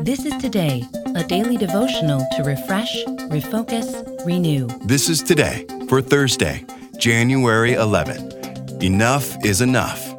[0.00, 0.82] This is Today,
[1.14, 4.66] a daily devotional to refresh, refocus, renew.
[4.84, 6.64] This is today for Thursday,
[6.98, 8.82] January 11.
[8.82, 10.14] Enough is enough.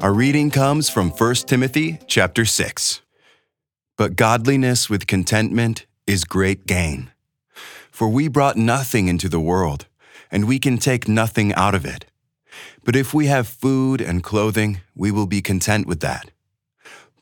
[0.00, 3.02] Our reading comes from 1 Timothy chapter 6.
[3.96, 7.12] But godliness with contentment is great gain.
[7.90, 9.86] For we brought nothing into the world,
[10.30, 12.06] and we can take nothing out of it.
[12.84, 16.30] But if we have food and clothing, we will be content with that.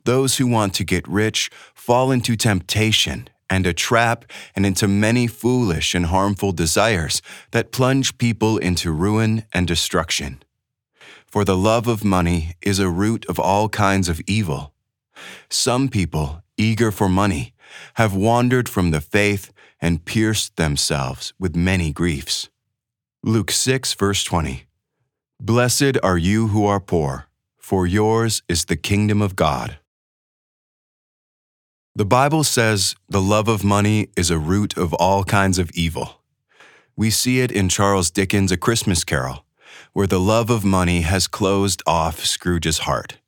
[0.04, 4.24] Those who want to get rich fall into temptation and a trap
[4.56, 7.20] and into many foolish and harmful desires
[7.50, 10.42] that plunge people into ruin and destruction.
[11.26, 14.72] For the love of money is a root of all kinds of evil.
[15.50, 17.54] Some people, eager for money,
[17.94, 22.48] have wandered from the faith and pierced themselves with many griefs.
[23.22, 24.64] Luke 6, verse 20.
[25.40, 27.26] Blessed are you who are poor,
[27.58, 29.78] for yours is the kingdom of God.
[31.94, 36.22] The Bible says the love of money is a root of all kinds of evil.
[36.96, 39.44] We see it in Charles Dickens' A Christmas Carol,
[39.92, 43.18] where the love of money has closed off Scrooge's heart.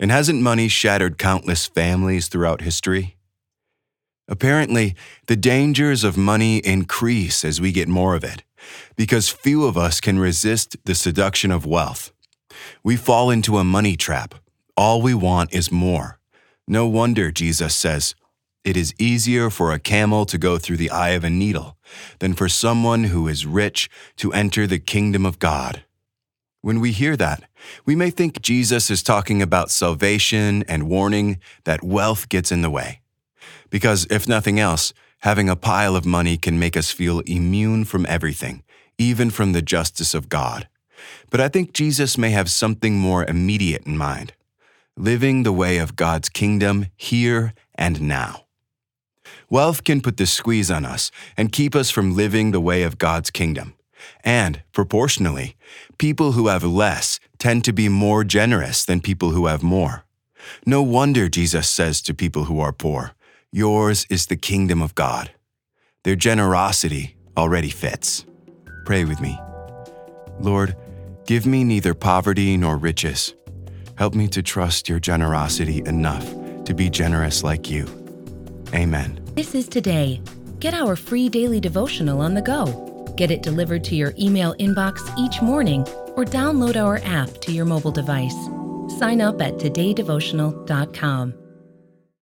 [0.00, 3.16] And hasn't money shattered countless families throughout history?
[4.26, 4.96] Apparently,
[5.28, 8.42] the dangers of money increase as we get more of it,
[8.96, 12.10] because few of us can resist the seduction of wealth.
[12.82, 14.34] We fall into a money trap.
[14.76, 16.18] All we want is more.
[16.66, 18.14] No wonder Jesus says,
[18.64, 21.76] It is easier for a camel to go through the eye of a needle
[22.20, 25.84] than for someone who is rich to enter the kingdom of God.
[26.62, 27.44] When we hear that,
[27.84, 32.70] we may think Jesus is talking about salvation and warning that wealth gets in the
[32.70, 33.02] way.
[33.68, 38.06] Because if nothing else, having a pile of money can make us feel immune from
[38.08, 38.62] everything,
[38.96, 40.66] even from the justice of God.
[41.28, 44.32] But I think Jesus may have something more immediate in mind
[44.96, 48.44] living the way of God's kingdom here and now.
[49.50, 52.98] Wealth can put the squeeze on us and keep us from living the way of
[52.98, 53.74] God's kingdom.
[54.22, 55.56] And, proportionally,
[55.98, 60.04] people who have less tend to be more generous than people who have more.
[60.66, 63.12] No wonder Jesus says to people who are poor,
[63.50, 65.30] Yours is the kingdom of God.
[66.04, 68.26] Their generosity already fits.
[68.84, 69.38] Pray with me.
[70.38, 70.76] Lord,
[71.26, 73.34] give me neither poverty nor riches
[73.96, 76.24] Help me to trust your generosity enough
[76.64, 77.86] to be generous like you.
[78.74, 79.20] Amen.
[79.34, 80.20] This is Today.
[80.58, 83.12] Get our free daily devotional on the go.
[83.16, 85.82] Get it delivered to your email inbox each morning
[86.16, 88.36] or download our app to your mobile device.
[88.98, 91.43] Sign up at todaydevotional.com.